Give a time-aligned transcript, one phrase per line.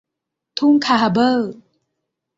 [0.57, 1.51] ทุ่งคาฮาเบอร์